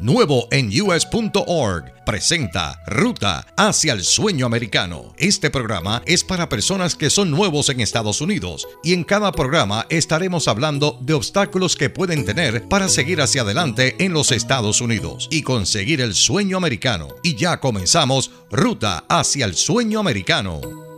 [0.00, 5.12] Nuevo en US.org presenta Ruta hacia el sueño americano.
[5.18, 9.84] Este programa es para personas que son nuevos en Estados Unidos y en cada programa
[9.90, 15.28] estaremos hablando de obstáculos que pueden tener para seguir hacia adelante en los Estados Unidos
[15.30, 17.08] y conseguir el sueño americano.
[17.22, 20.89] Y ya comenzamos Ruta hacia el sueño americano.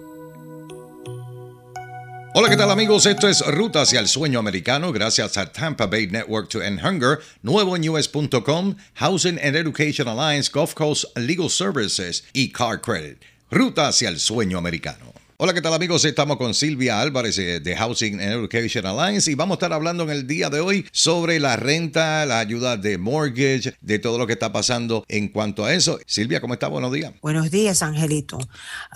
[2.35, 3.05] Hola, ¿qué tal amigos?
[3.05, 7.19] Esto es Ruta hacia el Sueño Americano gracias a Tampa Bay Network to End Hunger,
[7.43, 13.19] nuevo en US.com, Housing and Education Alliance, Gulf Coast Legal Services y Car Credit.
[13.51, 15.12] Ruta hacia el Sueño Americano.
[15.45, 16.05] Hola, ¿qué tal amigos?
[16.05, 20.05] Estamos con Silvia Álvarez eh, de Housing and Education Alliance y vamos a estar hablando
[20.05, 24.29] en el día de hoy sobre la renta, la ayuda de mortgage, de todo lo
[24.29, 25.99] que está pasando en cuanto a eso.
[26.07, 26.69] Silvia, ¿cómo está?
[26.69, 27.15] Buenos días.
[27.23, 28.39] Buenos días, Angelito.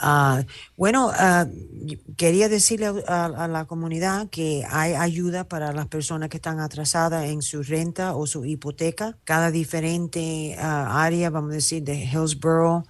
[0.01, 0.45] Uh,
[0.77, 6.37] bueno, uh, quería decirle a, a, la comunidad que hay ayuda para las personas que
[6.37, 9.19] están atrasadas en su renta o su hipoteca.
[9.25, 12.85] Cada diferente uh, área, vamos a decir, de Hillsborough,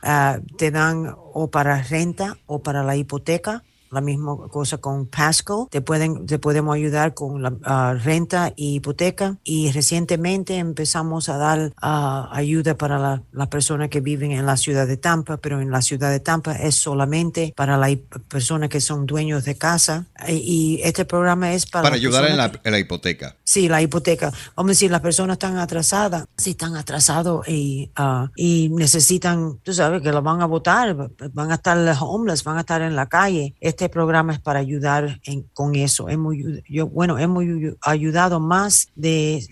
[0.58, 3.60] te dan o para renta o para la hipoteca пока.
[3.90, 5.68] La misma cosa con Pasco.
[5.70, 9.36] Te, pueden, te podemos ayudar con la ah, renta y hipoteca.
[9.44, 14.86] Y recientemente empezamos a dar ah, ayuda para las personas que viven en la ciudad
[14.86, 17.96] de Tampa, pero en la ciudad de Tampa es solamente para las
[18.28, 20.06] personas que son dueños de casa.
[20.28, 21.84] Y, este programa es para...
[21.84, 22.36] Para ayudar en
[22.72, 23.36] la, hipoteca.
[23.44, 24.32] Sí, la hipoteca.
[24.54, 29.72] Vamos a decir, las personas están atrasadas, si están atrasados y, ah, y necesitan, tú
[29.72, 30.96] sabes, que lo van a votar,
[31.32, 35.20] van a estar homeless, van a estar en la calle este programa es para ayudar
[35.52, 36.08] con eso.
[36.08, 36.34] Hemos,
[36.66, 37.44] yo, bueno, hemos
[37.82, 39.46] ayudado más de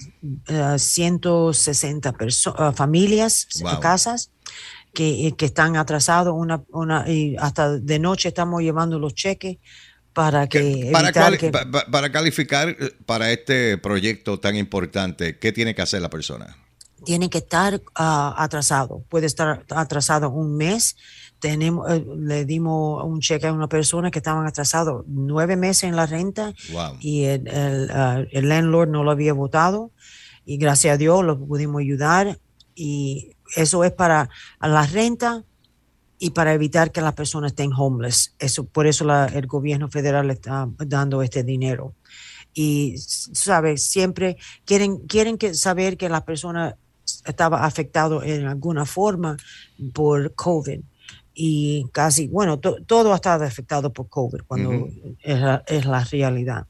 [0.78, 3.46] 160 uh, uh, familias,
[3.80, 4.30] casas.
[4.94, 9.56] Que, eh, que, están atrasados una, una, y hasta de noche estamos llevando los cheques
[10.12, 11.12] para que, para,
[11.90, 16.56] para, calificar eh, para este proyecto tan importante, ¿qué tiene que hacer la persona?
[17.04, 20.96] Tiene que estar uh, atrasado, puede estar atrasado un mes,
[21.38, 25.96] tenemos, eh, le dimos un cheque a una persona que estaban atrasados nueve meses en
[25.96, 26.54] la renta
[27.00, 29.90] y el, uh, el, landlord no lo había votado
[30.46, 32.38] y gracias a Dios lo pudimos ayudar
[32.74, 35.44] y eso es para la renta
[36.18, 38.34] y para evitar que las personas estén homeless.
[38.38, 41.94] Eso, por eso la, el gobierno federal está dando este dinero.
[42.54, 43.84] Y, ¿sabes?
[43.84, 46.76] Siempre quieren, quieren que, saber que las personas
[47.24, 49.36] estaba afectado en alguna forma
[49.92, 50.80] por COVID
[51.34, 54.88] y casi, bueno, todo ha estado afectado por COVID cuando
[55.20, 56.66] es, la, realidad.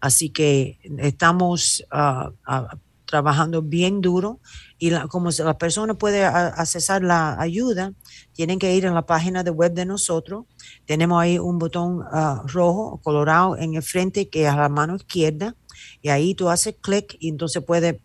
[0.00, 2.76] Así que estamos ah, ah,
[3.10, 4.40] trabajando bien duro
[4.78, 7.92] y como la persona puede accesar la ayuda,
[8.32, 10.46] tienen que ir en la página de web de nosotros.
[10.86, 14.96] Tenemos ahí un botón uh, rojo colorado en el frente que es a la mano
[14.96, 15.56] izquierda
[16.02, 17.96] y ahí tú haces clic y entonces puedes,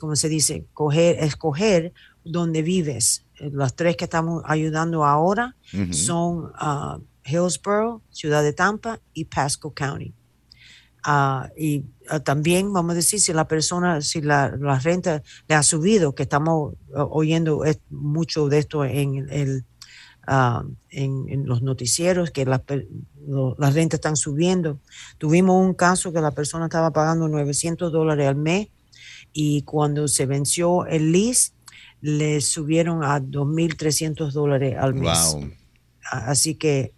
[0.00, 1.92] como se dice, coger, escoger
[2.24, 5.56] dónde vives eh, las tres que estamos ayudando ahora
[5.90, 10.14] son uh, Hillsborough, Ciudad de Tampa y Pasco County.
[11.06, 14.48] Uh, y uh, también vamos a decir si la persona, si la,
[14.82, 19.64] renta le ha subido, que estamos oyendo mucho de esto en, el,
[20.90, 22.62] en, los noticieros, que las
[23.74, 24.78] rentas están subiendo.
[25.18, 28.68] Tuvimos un caso que la persona estaba pagando 900 dólares al mes
[29.34, 31.52] y cuando se venció el lease,
[32.00, 35.36] le subieron a 2.300 dólares al mes.
[36.10, 36.94] Así que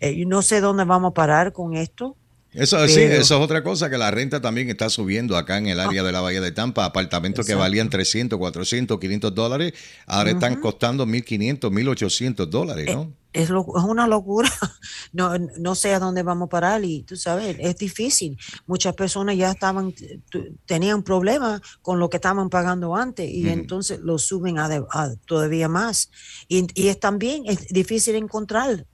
[0.00, 2.16] eh, no sé dónde vamos a parar con esto.
[2.56, 5.78] Eso, sí, eso es otra cosa, que la renta también está subiendo acá en el
[5.78, 6.86] área de la Bahía de Tampa.
[6.86, 9.74] Apartamentos que valían 300, 400, 500 dólares,
[10.06, 13.12] ahora están costando 1.500, 1.800 dólares, ¿no?
[13.34, 14.50] Eh, es, es, una locura.
[15.12, 18.36] No, no sé a dónde vamos a parar y tú sabes, es difícil.
[18.66, 19.94] Muchas personas ya estaban,
[20.66, 24.68] tenían problemas con lo que estaban pagando antes y entonces lo suben a,
[25.24, 26.10] todavía más.
[26.48, 28.84] Y, y, es también es difícil encontrar.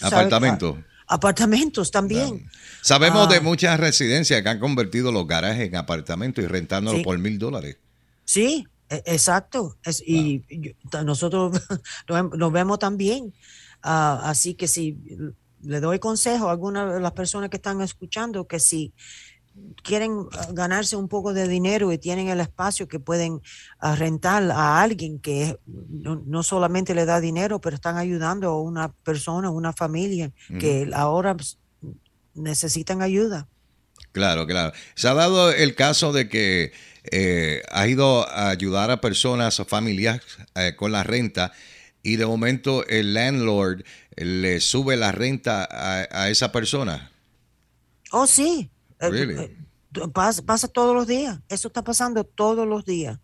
[0.00, 0.76] Apartamentos
[1.14, 2.48] apartamentos también.
[2.82, 3.40] Sabemos de ah.
[3.40, 7.76] muchas residencias que han convertido los garajes en apartamentos y rentándolo por mil dólares.
[8.24, 9.76] Sí, e, exacto.
[10.06, 10.42] y
[11.04, 11.60] nosotros
[12.36, 13.32] nos vemos también.
[13.82, 14.98] Ah, así que si
[15.62, 18.92] le doy consejo a algunas de las personas que están escuchando que si
[19.82, 23.40] quieren ganarse un poco de dinero y tienen el espacio que pueden
[23.80, 29.50] rentar a alguien que no, solamente le da dinero, pero están ayudando a una persona,
[29.50, 31.36] una familia que ahora
[32.34, 33.48] necesitan ayuda.
[34.12, 34.72] Claro, claro.
[34.94, 36.72] Se ha dado el caso de que
[37.10, 40.20] eh, ha ido a ayudar a personas o familias
[40.54, 41.52] eh, con la renta
[42.02, 43.82] y de momento el landlord
[44.16, 47.10] le sube la renta a, esa persona.
[48.12, 48.70] Oh, sí.
[49.12, 49.56] Eh,
[50.12, 51.40] pasa, todos los días.
[51.48, 53.18] Eso está pasando todos los días.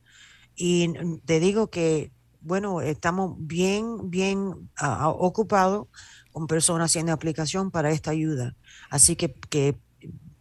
[0.56, 0.92] Y
[1.24, 5.88] te digo que, bueno, estamos bien, bien ah, ocupados
[6.32, 8.54] con personas haciendo aplicación para esta ayuda.
[8.88, 9.76] Así que, que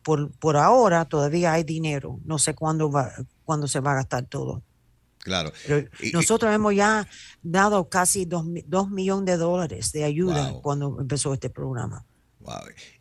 [0.04, 2.20] por, por ahora todavía hay dinero.
[2.26, 3.12] No sé cuándo, va,
[3.44, 4.64] cuándo se va a gastar todo.
[5.20, 5.52] Claro.
[6.14, 7.08] nosotros hemos ya
[7.44, 8.46] dado casi dos,
[8.90, 12.06] millones de dólares de ayuda cuando empezó este programa.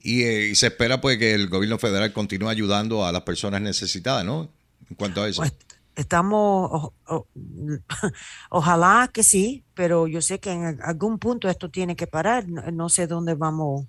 [0.05, 4.25] Eh, y, se espera pues que el gobierno federal continúe ayudando a las personas necesitadas,
[4.25, 4.51] ¿no?
[4.89, 5.43] En cuanto a eso.
[5.43, 5.53] Pues,
[5.97, 6.93] estamos,
[8.51, 12.49] ojalá que sí, pero yo sé que en algún punto esto tiene que parar.
[12.49, 13.87] no sé dónde vamos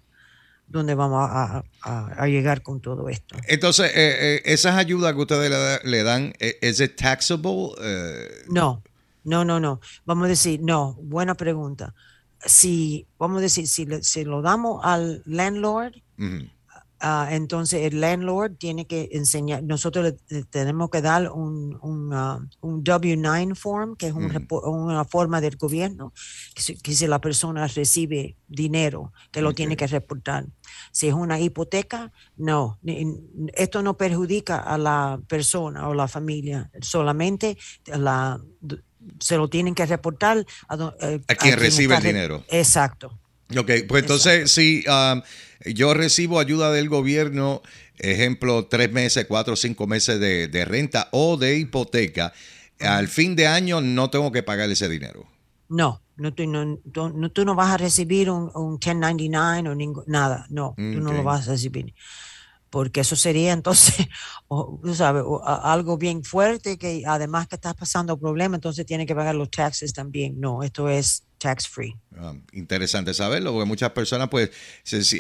[0.69, 3.36] dónde vamos a, llegar con todo esto.
[3.48, 7.72] Entonces, eh, eh, esas ayudas que ustedes le, dan, eh, ¿es taxable?
[8.50, 8.84] No,
[9.24, 9.81] no, no, no.
[10.06, 11.94] Vamos a decir, no, buena pregunta.
[12.46, 15.94] Si, vamos a decir, si, si lo damos al landlord,
[17.02, 22.46] Ah, entonces el landlord tiene que enseñar, nosotros le, tenemos que dar un, un, ah,
[22.62, 26.12] W9 form, que es una forma del gobierno,
[26.54, 30.48] que si, la persona recibe dinero, que lo tiene que reportar.
[30.92, 32.80] Si es una hipoteca, no,
[33.54, 38.42] esto no perjudica a la persona o la familia, solamente la,
[39.19, 42.44] se lo tienen que reportar a, eh, quien, recibe el dinero.
[42.50, 43.18] Exacto.
[43.57, 45.22] Ok, pues entonces si um,
[45.66, 47.62] yo recibo ayuda del gobierno,
[47.98, 52.34] ejemplo, tres meses, cuatro o cinco meses de, renta o de hipoteca,
[52.80, 55.25] al fin de año no tengo que pagar ese dinero.
[55.68, 56.78] No, no, tú no,
[57.30, 61.52] tú no vas a recibir un, 1099 o nada, no, tú no lo vas a
[61.52, 61.94] recibir.
[62.69, 64.07] Porque eso sería entonces,
[64.94, 69.50] sabes, algo bien fuerte que además que estás pasando problemas, entonces tiene que pagar los
[69.50, 70.39] taxes también.
[70.39, 71.95] No, esto es tax free.
[72.21, 74.51] Ah, interesante saberlo, porque muchas personas pues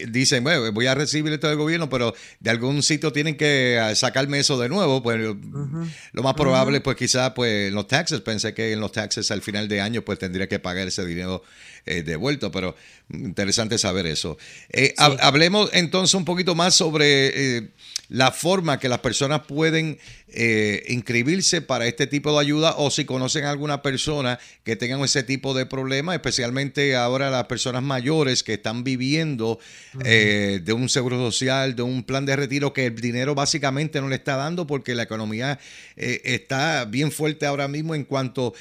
[0.09, 3.95] dicen, bueno, voy a recibir esto del gobierno, pero de algún sitio tienen que ah,
[3.95, 8.53] sacarme eso de nuevo, pues lo más probable pues quizás pues en los taxes, pensé
[8.53, 11.41] que en los taxes al final de año pues tendría que pagar ese dinero
[11.85, 12.75] eh, devuelto, pero
[13.09, 14.37] interesante saber eso.
[14.69, 17.69] Eh, hablemos entonces un poquito más sobre eh,
[18.09, 23.05] la forma que las personas pueden eh, inscribirse para este tipo de ayuda o si
[23.05, 28.43] conocen a alguna persona que tengan ese tipo de problema, especialmente ahora las personas mayores
[28.43, 29.59] que están viviendo
[30.03, 34.09] eh, de un seguro social, de un plan de retiro que el dinero básicamente no
[34.09, 35.59] le está dando porque la economía
[35.95, 38.53] eh, está bien fuerte ahora mismo en cuanto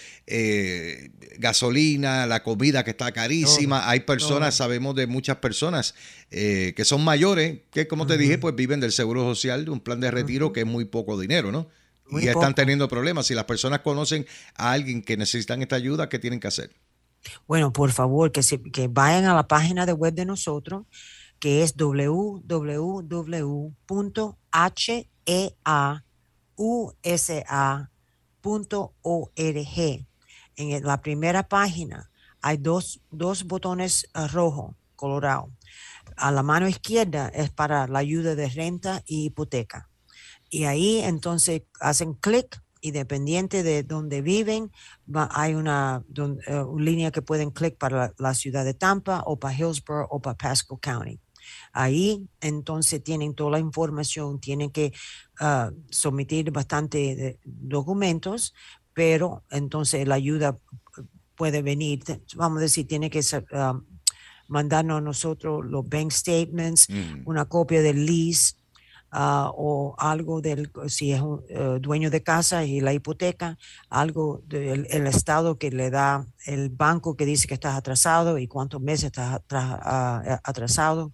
[1.39, 3.89] gasolina, la comida que está carísima.
[3.89, 5.95] Hay personas, sabemos de muchas personas
[6.31, 10.01] que son mayores que, como te dije, pues viven del seguro social, de un plan
[10.01, 11.69] de retiro que es muy poco dinero, ¿no?
[12.11, 13.27] y están teniendo problemas.
[13.27, 16.71] Si las personas conocen a alguien que necesitan esta ayuda, ¿qué tienen que hacer?
[17.47, 20.87] Bueno, por favor, que, se, que vayan a la página de web de nosotros,
[21.39, 22.47] que es www.heausa.org.
[30.57, 35.51] En la primera página hay dos, dos botones eh, rojos, colorados.
[36.17, 39.89] A la mano izquierda es para la ayuda de renta y hipoteca
[40.51, 44.71] y ahí entonces hacen clic y dependiente de donde viven,
[45.31, 46.05] hay una,
[46.47, 50.37] eh, línea que pueden clic para la, ciudad de Tampa o para Hillsborough o para
[50.37, 51.19] Pasco County.
[51.73, 54.93] Ahí entonces tienen toda la información, tienen que
[55.41, 58.55] uh, someter bastante documentos,
[58.93, 60.59] pero entonces la ayuda
[61.37, 62.03] puede venir,
[62.35, 63.81] vamos a decir, tiene que uh,
[64.49, 67.23] mandarnos a nosotros los bank statements, mm.
[67.25, 68.57] una copia del lease,
[69.11, 73.57] Ah, o algo del, si es un eh, dueño de casa y la hipoteca,
[73.89, 78.47] algo del el estado que le da el banco que dice que estás atrasado y
[78.47, 81.13] cuántos meses estás ah, eh, atrasado.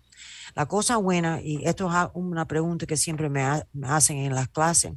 [0.57, 3.43] La cosa buena, y esto es una pregunta que siempre me,
[3.85, 4.93] hacen en las clases,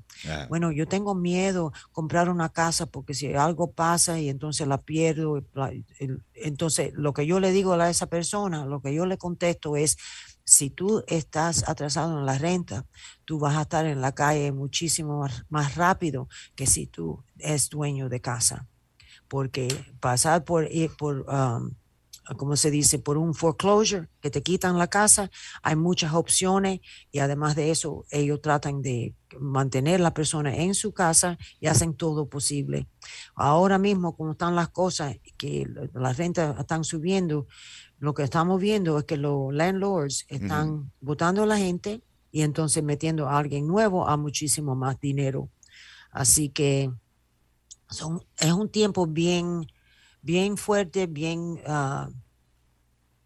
[0.49, 5.43] bueno, yo tengo miedo comprar una casa porque si algo pasa y entonces la pierdo,
[6.35, 9.97] entonces lo que yo le digo a esa persona, lo que yo le contesto es,
[10.47, 12.85] si tú estás atrasado en la renta,
[13.25, 18.07] tú vas a estar en la calle muchísimo más rápido que si tú eres dueño
[18.07, 18.65] de casa.
[19.27, 19.67] Porque
[19.99, 21.71] pasar por, por um,
[22.37, 25.29] como se dice, por un foreclosure, que te quitan la casa,
[25.63, 26.79] hay muchas opciones
[27.11, 31.67] y además de eso, ellos tratan de mantener a la persona en su casa y
[31.67, 32.87] hacen todo posible.
[33.35, 37.47] Ahora mismo, como están las cosas, que las rentas están subiendo,
[37.99, 42.01] lo que estamos viendo es que los landlords están votando a la gente
[42.31, 45.49] y entonces metiendo a alguien nuevo a muchísimo más dinero.
[46.11, 46.91] Así que
[47.89, 49.65] son, es un tiempo bien,
[50.21, 52.11] bien fuerte, bien, uh,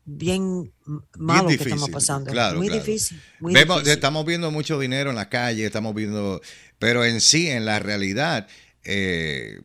[0.06, 0.72] bien
[1.18, 2.32] malo que estamos pasando.
[2.56, 3.20] muy difícil.
[3.86, 6.42] Estamos viendo mucho dinero en la calle, estamos viendo,
[6.80, 8.48] pero en sí, en la realidad,
[8.84, 9.60] eh,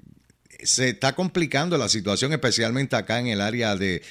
[0.63, 4.03] se está complicando la situación, especialmente acá en el área de,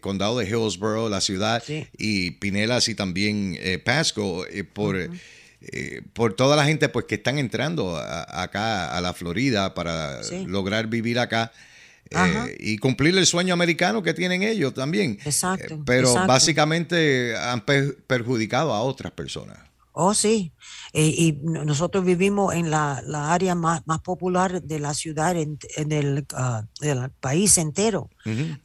[0.00, 1.62] condado de Hillsborough, la ciudad,
[1.96, 7.16] y Pinelas y también eh, Pasco, eh, por, eh, por toda la gente pues que
[7.16, 11.52] están entrando acá a la Florida para lograr vivir acá.
[12.58, 15.18] y cumplir el sueño americano que tienen ellos también.
[15.24, 15.80] Exacto.
[15.86, 19.69] pero básicamente han perjudicado a otras personas.
[19.92, 20.52] Oh, sí.
[20.92, 25.58] Eh, y nosotros vivimos en la, área más, más, popular de la ciudad, en,
[25.90, 28.08] el, ah, del país entero.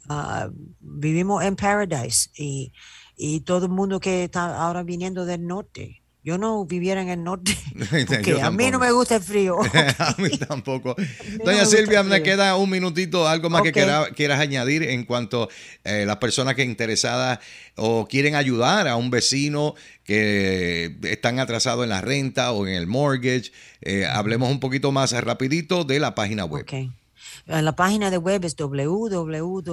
[0.07, 2.71] Ah, vivimos en Paradise y,
[3.17, 7.23] y todo el mundo que está ahora viniendo del norte yo no viviera en el
[7.23, 7.55] norte,
[8.07, 9.59] porque a mí no me gusta el frío.
[9.99, 10.95] a mí tampoco.
[11.43, 15.49] Doña Silvia, me queda un minutito, algo más que quieras añadir en cuanto a
[15.91, 17.37] eh, las personas que interesadas
[17.75, 22.87] o quieren ayudar a un vecino que están atrasados en la renta o en el
[22.87, 23.51] mortgage.
[23.81, 26.63] Eh, hablemos un poquito más rapidito de la página web.
[26.63, 26.91] Okay.
[27.45, 29.65] Eh, la página de web es www.heausa.org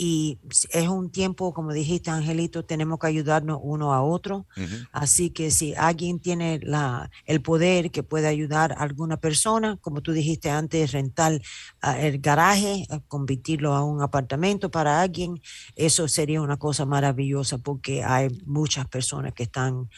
[0.00, 0.38] y
[0.70, 4.46] es un tiempo, como dijiste, Angelito, tenemos que ayudarnos uno a otro.
[4.92, 10.00] Así que si alguien tiene la, el poder que puede ayudar a alguna persona, como
[10.00, 11.42] tú dijiste antes, rentar
[11.80, 15.42] ah, el garaje, convertirlo a un apartamento para alguien,
[15.74, 19.90] eso sería una cosa maravillosa porque hay muchas personas que están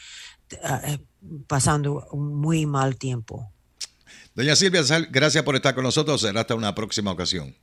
[0.63, 0.97] ah, eh,
[1.45, 3.51] pasando un muy mal tiempo.
[4.33, 4.81] Doña Silvia,
[5.11, 6.21] gracias por estar con nosotros.
[6.21, 7.55] Será hasta una próxima ocasión.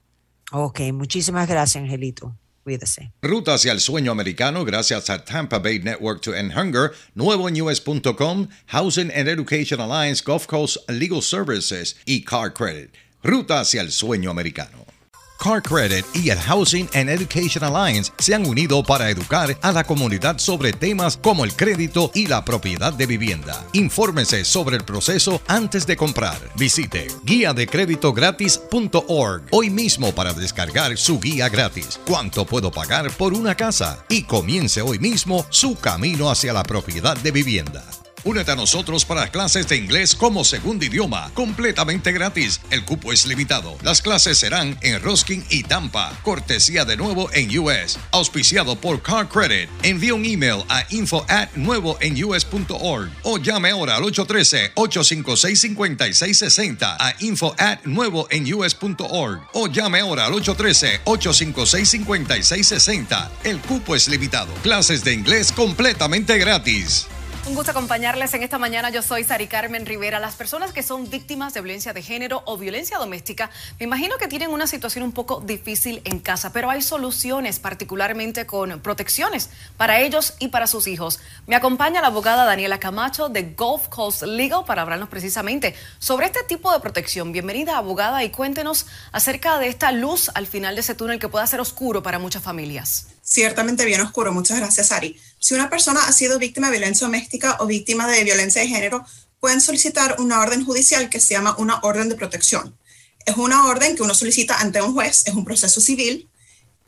[0.52, 2.34] Ok, muchísimas gracias, Angelito.
[2.64, 3.12] Cuídese.
[3.22, 7.60] Ruta hacia el sueño americano gracias a Tampa Bay Network to End Hunger, nuevo en
[7.62, 12.90] US.com, Housing and Education Alliance, Gulf Coast Legal Services y Car Credit.
[13.22, 14.97] Ruta hacia el sueño americano.
[15.38, 19.84] Car Credit y el Housing and Education Alliance se han unido para educar a la
[19.84, 23.64] comunidad sobre temas como el crédito y la propiedad de vivienda.
[23.72, 26.38] Infórmese sobre el proceso antes de comprar.
[26.56, 32.00] Visite guía de crédito gratis.org hoy mismo para descargar su guía gratis.
[32.04, 34.04] ¿Cuánto puedo pagar por una casa?
[34.08, 37.84] Y comience hoy mismo su camino hacia la propiedad de vivienda.
[38.24, 42.60] Únete a nosotros para clases de inglés como segundo idioma, completamente gratis.
[42.70, 43.76] El cupo es limitado.
[43.82, 46.18] Las clases serán en Roskin y Tampa.
[46.22, 47.96] Cortesía de nuevo en US.
[48.10, 49.70] Auspiciado por Car Credit.
[49.82, 57.14] Envíe un email a info at nuevo en US.org o llame ahora al 813-856-5660 a
[57.20, 63.28] info at nuevo en US.org o llame ahora al 813-856-5660.
[63.44, 64.52] El cupo es limitado.
[64.62, 67.06] Clases de inglés completamente gratis.
[67.48, 68.90] Un gusto acompañarles en esta mañana.
[68.90, 70.20] Yo soy Sari Carmen Rivera.
[70.20, 73.48] Las personas que son víctimas de violencia de género o violencia doméstica,
[73.80, 78.44] me imagino que tienen una situación un poco difícil en casa, pero hay soluciones, particularmente
[78.44, 81.20] con protecciones para ellos y para sus hijos.
[81.46, 86.42] Me acompaña la abogada Daniela Camacho de Gulf Coast Legal para hablarnos precisamente sobre este
[86.42, 87.32] tipo de protección.
[87.32, 91.46] Bienvenida, abogada, y cuéntenos acerca de esta luz al final de ese túnel que pueda
[91.46, 94.32] ser oscuro para muchas familias ciertamente bien oscuro.
[94.32, 95.20] Muchas gracias, Ari.
[95.38, 99.04] Si una persona ha sido víctima de violencia doméstica o víctima de violencia de género,
[99.40, 102.76] pueden solicitar una orden judicial que se llama una orden de protección.
[103.24, 106.28] Es una orden que uno solicita ante un juez, es un proceso civil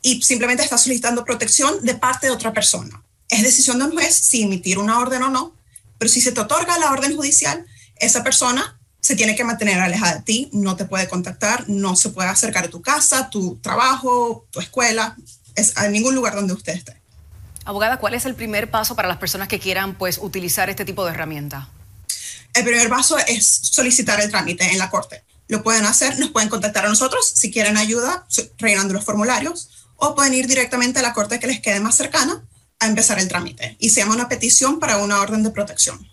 [0.01, 3.03] y simplemente está solicitando protección de parte de otra persona.
[3.29, 5.55] Es decisión de un juez si emitir una orden o no,
[5.97, 7.65] pero si se te otorga la orden judicial,
[7.95, 12.09] esa persona se tiene que mantener alejada de ti, no te puede contactar, no se
[12.09, 15.15] puede acercar a tu casa, tu trabajo, tu escuela,
[15.55, 17.00] es a ningún lugar donde usted esté.
[17.71, 21.05] Abogada, ¿cuál es el primer paso para las personas que quieran pues, utilizar este tipo
[21.05, 21.69] de herramienta?
[22.53, 25.23] El primer paso es solicitar el trámite en la corte.
[25.47, 30.15] Lo pueden hacer, nos pueden contactar a nosotros si quieren ayuda rellenando los formularios o
[30.15, 32.43] pueden ir directamente a la corte que les quede más cercana
[32.79, 36.10] a empezar el trámite y se llama una petición para una orden de protección.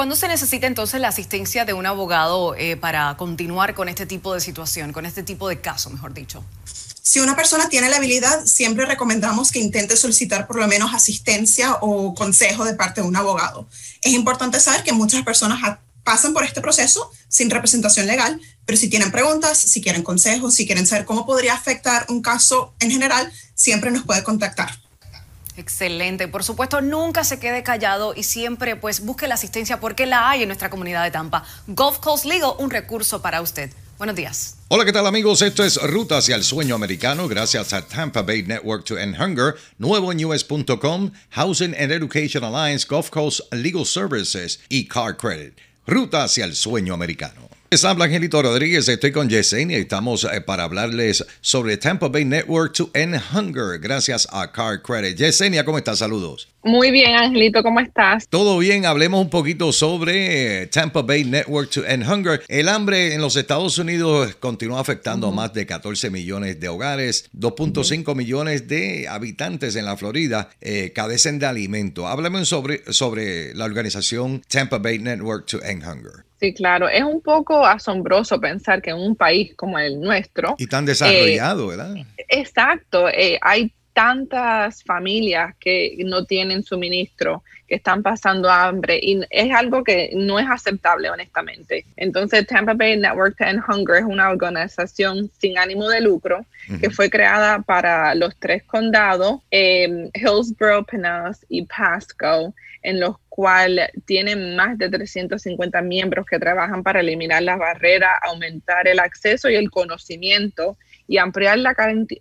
[0.00, 4.32] ¿Cuándo se necesita entonces la asistencia de un abogado eh, para continuar con este tipo
[4.32, 6.42] de situación, con este tipo de caso, mejor dicho?
[7.02, 11.76] Si una persona tiene la habilidad, siempre recomendamos que intente solicitar por lo menos asistencia
[11.82, 13.68] o consejo de parte de un abogado.
[14.00, 15.60] Es importante saber que muchas personas
[16.02, 20.64] pasan por este proceso sin representación legal, pero si tienen preguntas, si quieren consejos, si
[20.64, 24.80] quieren saber cómo podría afectar un caso en general, siempre nos puede contactar.
[25.60, 26.26] Excelente.
[26.26, 30.40] Por supuesto, nunca se quede callado y siempre pues busque la asistencia porque la hay
[30.40, 31.44] en nuestra comunidad de Tampa.
[31.66, 33.70] Gulf Coast Legal, un recurso para usted.
[33.98, 34.56] Buenos días.
[34.68, 35.42] Hola, ¿qué tal amigos?
[35.42, 39.56] Esto es Ruta hacia el Sueño Americano gracias a Tampa Bay Network to End Hunger,
[39.76, 40.10] nuevo
[41.30, 45.52] Housing and Education Alliance, Gulf Coast Legal Services y Car Credit.
[45.86, 47.59] Ruta hacia el Sueño Americano.
[47.72, 52.24] Les habla Angelito Rodríguez, estoy con Yesenia y estamos eh, para hablarles sobre Tampa Bay
[52.24, 55.16] Network to End Hunger gracias a Car Credit.
[55.16, 56.00] Yesenia, ¿cómo estás?
[56.00, 56.48] Saludos.
[56.64, 58.26] Muy bien, Angelito, ¿cómo estás?
[58.28, 62.42] Todo bien, hablemos un poquito sobre eh, Tampa Bay Network to End Hunger.
[62.48, 67.30] El hambre en los Estados Unidos continúa afectando a más de 14 millones de hogares,
[67.38, 72.08] 2.5 millones de habitantes en la Florida eh, cadecen de alimento.
[72.08, 76.29] Háblame sobre, sobre la organización Tampa Bay Network to End Hunger.
[76.40, 76.88] Sí, claro.
[76.88, 80.54] Es un poco asombroso pensar que en un país como el nuestro...
[80.58, 81.94] Y tan desarrollado, ¿verdad?
[82.28, 83.08] Exacto.
[83.10, 89.84] Eh, hay tantas familias que no tienen suministro, que están pasando hambre y es algo
[89.84, 91.84] que no es aceptable honestamente.
[91.96, 96.46] Entonces Tampa Bay Network to End Hunger es una organización sin ánimo de lucro
[96.80, 103.88] que fue creada para los tres condados, eh, Hillsborough, Pinellas y Pasco en los cuales
[104.04, 109.54] tienen más de 350 miembros que trabajan para eliminar las barreras, aumentar el acceso y
[109.54, 110.76] el conocimiento
[111.08, 111.74] y ampliar la,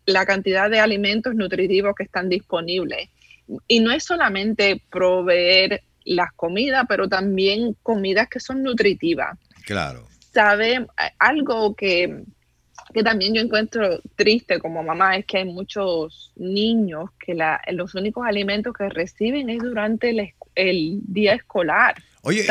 [0.05, 3.09] la cantidad de alimentos nutritivos que están disponibles.
[3.67, 9.37] Y no es solamente proveer las comidas, pero también comidas que son nutritivas.
[9.65, 10.07] Claro.
[10.31, 12.23] Sabe, algo que
[12.93, 17.93] que también yo encuentro triste como mamá es que hay muchos niños que la, los
[17.93, 20.13] únicos alimentos que reciben es durante
[20.59, 21.95] el, día escolar.
[22.21, 22.45] Oye,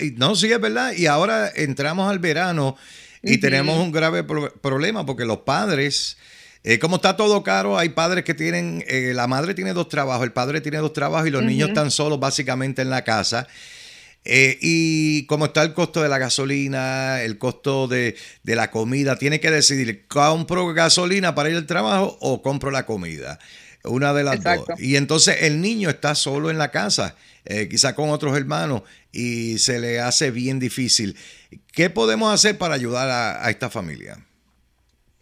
[0.00, 0.92] y, no, sí, es verdad.
[0.96, 2.76] Y ahora entramos al verano
[3.22, 6.16] y tenemos un grave problema porque los padres,
[6.64, 10.24] eh, como está todo caro, hay padres que tienen, eh, la madre tiene dos trabajos,
[10.24, 13.46] el padre tiene dos trabajos y los niños están solos básicamente en la casa.
[14.24, 18.14] Eh, y como está el costo de la gasolina, el costo de,
[18.44, 23.38] la comida, tiene que decidir, ¿compro gasolina para ir al trabajo o compro la comida?
[23.84, 24.66] Una de las dos.
[24.78, 29.58] Y entonces el niño está solo en la casa, eh, quizá con otros hermanos, y
[29.58, 31.16] se le hace bien difícil.
[31.72, 33.08] ¿Qué podemos hacer para ayudar
[33.40, 34.18] a esta familia?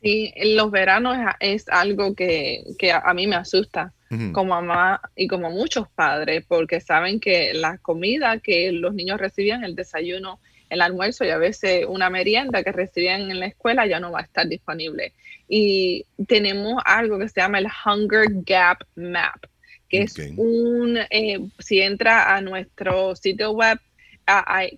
[0.07, 3.93] Sí, los veranos es, algo que, a, mí me asusta
[4.33, 9.65] como mamá y como muchos padres, porque saben que la comida que los niños recibían,
[9.65, 10.39] el desayuno,
[10.71, 14.21] el almuerzo y a veces una merienda que recibían en la escuela ya no va
[14.21, 15.13] a estar disponible.
[15.49, 19.47] Y tenemos algo que se llama el Hunger Gap Map,
[19.89, 23.79] que es un, eh, si entra a nuestro sitio web,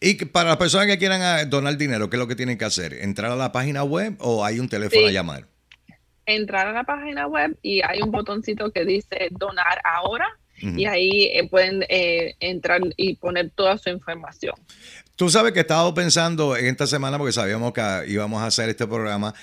[0.00, 2.64] Y para las personas que quieran ah, donar dinero, ¿qué es lo que tienen que
[2.64, 2.94] hacer?
[2.94, 5.48] ¿Entrar a la página web o hay un teléfono a llamar?
[6.24, 10.26] Entrar a la página web y hay un botoncito que dice donar ahora
[10.60, 14.54] y ahí eh, pueden eh, entrar y poner toda su información.
[15.16, 18.68] Tú sabes que he estado pensando en esta semana porque sabíamos que íbamos a hacer
[18.68, 19.34] este programa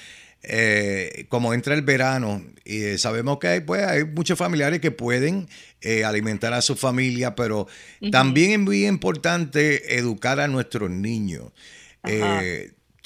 [0.45, 5.47] eh, como entra el verano, y sabemos que hay, pues, hay muchos familiares que pueden
[5.81, 7.67] eh, alimentar a su familia, pero
[8.11, 11.45] también es muy importante educar a nuestros niños.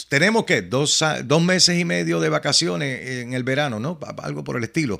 [0.09, 3.99] Tenemos que dos, dos meses y medio de vacaciones en el verano, ¿no?
[4.23, 4.99] Algo por el estilo.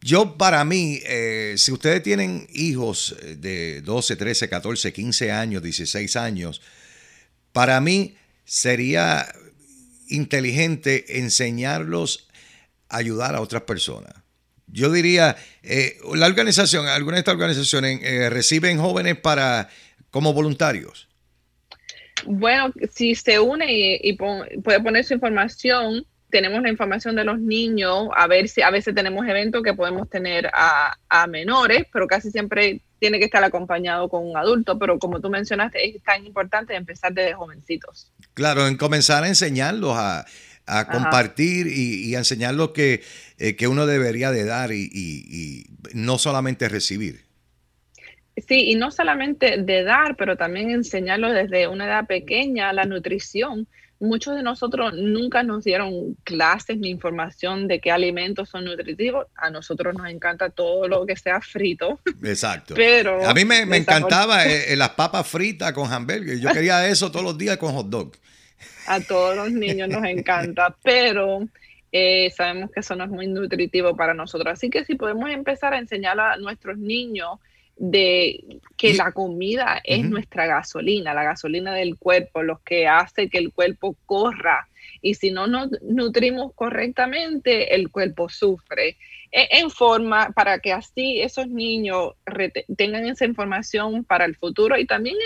[0.00, 1.00] Yo, para mí,
[1.56, 6.60] si ustedes tienen hijos de 12, 13, 14, 15 años, 16 años,
[7.52, 9.26] para mí sería
[10.08, 12.28] inteligente enseñarlos
[12.88, 14.14] a ayudar a otras personas.
[14.66, 19.68] Yo diría, eh, la organización, algunas de estas organizaciones eh, reciben jóvenes para
[20.10, 21.08] como voluntarios.
[22.26, 28.08] Bueno, si se une y, puede poner su información, tenemos la información de los niños,
[28.14, 32.30] a ver si a veces tenemos eventos que podemos tener a, a menores, pero casi
[32.30, 36.74] siempre tiene que estar acompañado con un adulto, pero como tú mencionaste, es tan importante
[36.74, 38.12] empezar desde jovencitos.
[38.34, 40.24] Claro, en comenzar a enseñarlos a,
[40.92, 43.02] compartir y, a enseñarlos que,
[43.38, 47.24] eh, que uno debería de dar y, no solamente recibir.
[48.36, 53.66] Sí, y no solamente de dar, pero también enseñarlos desde una edad pequeña la nutrición,
[54.00, 59.26] muchos de nosotros nunca nos dieron clases ni información de qué alimentos son nutritivos.
[59.36, 61.98] A nosotros nos encanta todo lo que sea frito.
[62.22, 62.74] Exacto.
[62.74, 66.40] Pero a mí me, encantaba eh, eh, las papas fritas con hamburgues.
[66.40, 68.12] Yo quería eso todos los días con hot dog.
[68.86, 71.46] A todos los niños nos encanta, pero
[71.92, 74.52] eh, sabemos que eso no es muy nutritivo para nosotros.
[74.52, 77.38] Así que si podemos empezar a enseñar a nuestros niños
[77.78, 83.38] de que la comida es nuestra gasolina, la gasolina del cuerpo, lo que hace que
[83.38, 84.68] el cuerpo corra.
[85.00, 88.96] Y si no nos nutrimos correctamente, el cuerpo sufre.
[89.30, 92.14] E, en forma para que así esos niños
[92.76, 95.16] tengan esa información para el futuro y también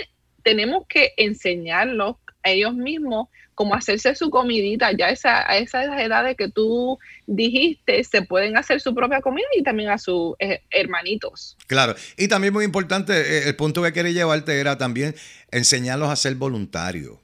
[0.43, 6.35] tenemos que enseñarlos a ellos mismos como hacerse su comidita, ya esa, a esas edades
[6.37, 11.57] que tú dijiste, se pueden hacer su propia comida y también a sus eh, hermanitos.
[11.67, 15.15] Claro, y también muy importante, eh, el punto que quería llevarte era también
[15.51, 17.17] enseñarlos a ser voluntarios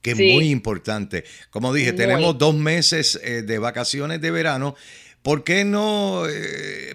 [0.00, 1.22] que es muy importante.
[1.50, 4.74] Como dije, tenemos dos meses eh, de vacaciones de verano.
[5.22, 6.24] ¿Por qué no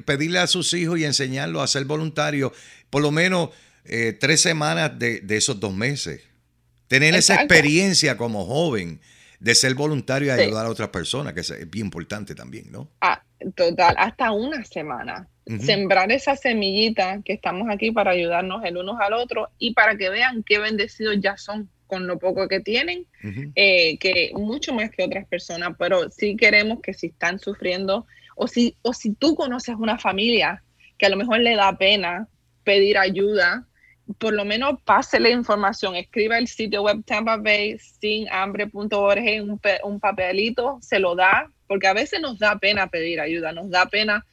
[0.03, 2.51] pedirle a sus hijos y enseñarlos a ser voluntarios
[2.89, 3.51] por lo menos
[4.19, 6.19] tres semanas de, de, esos dos meses?
[6.87, 9.01] Tener esa experiencia como joven
[9.39, 12.89] de ser voluntario y ayudar a otras personas, que es bien importante también, ¿no?
[13.01, 13.21] Ah,
[13.55, 15.27] total, hasta una semana.
[15.61, 20.09] Sembrar esa semillita que estamos aquí para ayudarnos el uno al otro y para que
[20.09, 23.05] vean qué bendecidos ya son con lo poco que tienen,
[23.55, 28.47] eh, que mucho más que otras personas, pero sí queremos que si están sufriendo o
[28.47, 30.63] si, o si tú conoces una familia
[30.97, 32.27] que a lo mejor le da pena
[32.65, 33.65] pedir ayuda,
[34.17, 39.59] por lo menos pase la información, escriba el sitio web Tampa Bay sin hambre.org, un,
[39.83, 43.85] un papelito, se lo da, porque a veces nos da pena pedir ayuda, nos da
[43.85, 44.25] pena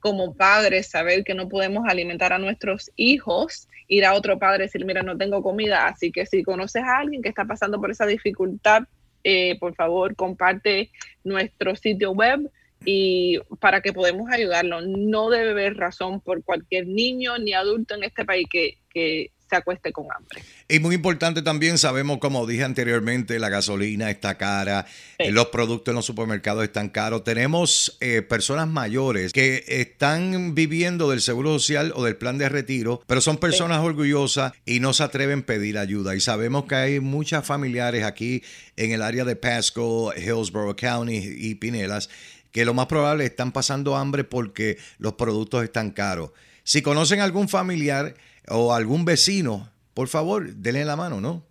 [0.00, 4.66] como padres saber que no podemos alimentar a nuestros hijos, ir a otro padre y
[4.66, 7.90] decir, mira, no tengo comida, así que si conoces a alguien que está pasando por
[7.90, 8.84] esa dificultad,
[9.24, 10.90] eh, por favor, comparte
[11.24, 12.50] nuestro sitio web
[12.84, 14.80] y para que podamos ayudarlo.
[14.80, 19.56] No debe haber razón por cualquier niño ni adulto en este país que, que se
[19.56, 20.42] acueste con hambre.
[20.68, 24.86] Y muy importante también, sabemos, como dije anteriormente, la gasolina está cara,
[25.18, 27.24] los productos en los supermercados están caros.
[27.24, 33.02] Tenemos eh, personas mayores que están viviendo del seguro social o del plan de retiro,
[33.06, 36.14] pero son personas orgullosas y no se atreven a pedir ayuda.
[36.14, 38.42] Y sabemos que hay muchas familiares aquí
[38.76, 42.10] en el área de Pasco, Hillsborough County y Pinelas
[42.58, 46.32] que lo más probable están pasando hambre porque los productos están caros.
[46.64, 48.14] Si conocen algún familiar
[48.48, 51.46] o algún vecino, por favor, denle la mano, ¿no?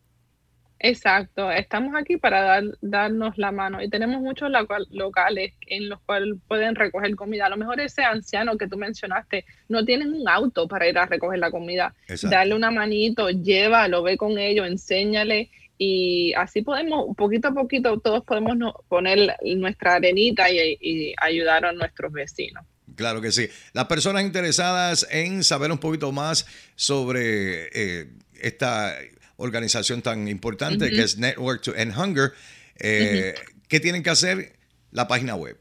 [0.79, 4.51] Exacto, estamos aquí para darnos la mano y tenemos muchos
[4.89, 7.45] locales en los cuales pueden recoger comida.
[7.45, 11.05] A lo mejor ese anciano que tú mencionaste no tienen un auto para ir a
[11.05, 11.95] recoger la comida.
[12.23, 18.23] Darle una manito, llévalo, ve con ellos, enséñale y así podemos, poquito a poquito, todos
[18.23, 22.65] podemos poner nuestra arenita y, ayudar a nuestros vecinos.
[22.95, 23.47] Claro que sí.
[23.73, 28.07] Las personas interesadas en saber un poquito más sobre eh,
[28.41, 28.95] esta
[29.35, 32.31] organización tan importante que es Network to End Hunger,
[32.79, 33.35] eh,
[33.67, 34.53] ¿qué tienen que hacer?
[34.91, 35.57] La página web.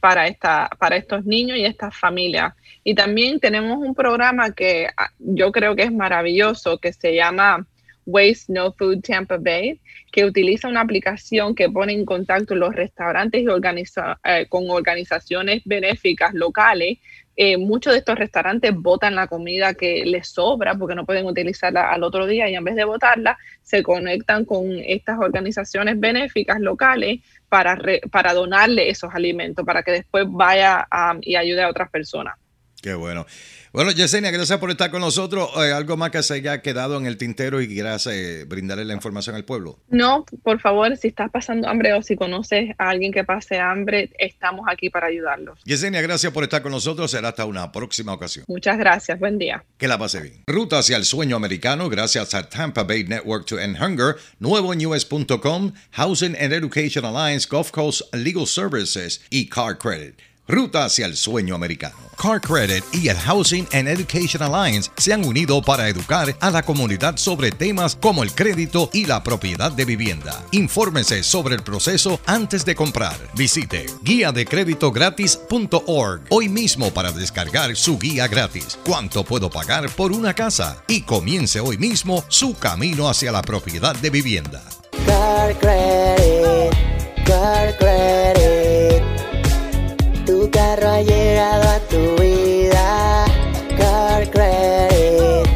[0.00, 2.54] para, esta, para estos niños y estas familias.
[2.84, 7.66] Y también tenemos un programa que ah, yo creo que es maravilloso, que se llama
[8.06, 9.80] Waste No Food Tampa Bay,
[10.10, 15.62] que utiliza una aplicación que pone en contacto los restaurantes y organiza, eh, con organizaciones
[15.66, 16.98] benéficas locales
[17.40, 21.88] eh, muchos de estos restaurantes botan la comida que les sobra porque no pueden utilizarla
[21.92, 27.20] al otro día y en vez de botarla, se conectan con estas organizaciones benéficas locales
[27.48, 27.78] para,
[28.10, 30.84] para donarle esos alimentos, para que después vaya
[31.20, 32.34] y ayude a otras personas.
[32.80, 33.26] Qué bueno.
[33.72, 35.50] Bueno, Yesenia, gracias por estar con nosotros.
[35.56, 38.94] Eh, ¿Algo más que se haya quedado en el tintero y quieras eh, brindarle la
[38.94, 39.78] información al pueblo?
[39.88, 44.10] No, por favor, si estás pasando hambre o si conoces a alguien que pase hambre,
[44.18, 45.60] estamos aquí para ayudarlos.
[45.64, 47.10] Yesenia, gracias por estar con nosotros.
[47.10, 48.46] Será hasta una próxima ocasión.
[48.48, 49.18] Muchas gracias.
[49.18, 49.64] Buen día.
[49.76, 50.42] Que la pase bien.
[50.46, 54.84] Ruta hacia el sueño americano gracias a Tampa Bay Network to End Hunger, nuevo en
[54.86, 60.27] US.com, Housing and Education Alliance, Gulf Coast Legal Services y Car Credit.
[60.48, 61.96] Ruta hacia el sueño americano.
[62.20, 66.62] Car Credit y el Housing and Education Alliance se han unido para educar a la
[66.62, 70.42] comunidad sobre temas como el crédito y la propiedad de vivienda.
[70.50, 73.16] Infórmese sobre el proceso antes de comprar.
[73.34, 78.78] Visite guía de crédito gratis.org hoy mismo para descargar su guía gratis.
[78.84, 80.82] ¿Cuánto puedo pagar por una casa?
[80.88, 84.62] Y comience hoy mismo su camino hacia la propiedad de vivienda.
[85.06, 86.74] Car Credit,
[87.26, 88.57] Car Credit
[91.02, 93.24] llegado a tu vida.
[93.76, 95.48] Car Credit,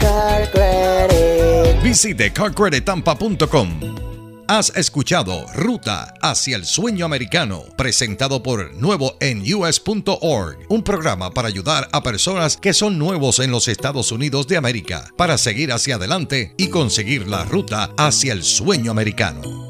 [0.00, 1.82] Car Credit.
[1.82, 4.10] Visite carcredittampa.com.
[4.50, 11.46] Has escuchado Ruta hacia el sueño americano, presentado por Nuevo en US.org, un programa para
[11.46, 15.94] ayudar a personas que son nuevos en los Estados Unidos de América, para seguir hacia
[15.94, 19.69] adelante y conseguir la ruta hacia el sueño americano.